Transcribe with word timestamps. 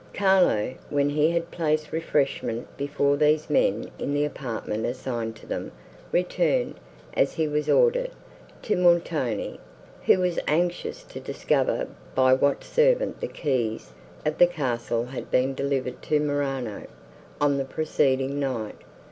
Carlo, 0.15 0.73
when 0.89 1.11
he 1.11 1.29
had 1.29 1.51
placed 1.51 1.91
refreshment 1.91 2.65
before 2.75 3.15
these 3.15 3.51
men 3.51 3.91
in 3.99 4.15
the 4.15 4.25
apartment 4.25 4.83
assigned 4.83 5.35
to 5.35 5.45
them, 5.45 5.71
returned, 6.11 6.73
as 7.13 7.33
he 7.35 7.47
was 7.47 7.69
ordered, 7.69 8.09
to 8.63 8.75
Montoni, 8.75 9.59
who 10.07 10.17
was 10.17 10.39
anxious 10.47 11.03
to 11.03 11.19
discover 11.19 11.87
by 12.15 12.33
what 12.33 12.63
servant 12.63 13.21
the 13.21 13.27
keys 13.27 13.91
of 14.25 14.39
the 14.39 14.47
castle 14.47 15.05
had 15.05 15.29
been 15.29 15.53
delivered 15.53 16.01
to 16.01 16.19
Morano, 16.19 16.87
on 17.39 17.59
the 17.59 17.63
preceding 17.63 18.39
night. 18.39 18.77